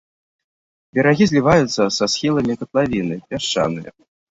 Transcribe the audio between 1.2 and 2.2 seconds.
зліваюцца са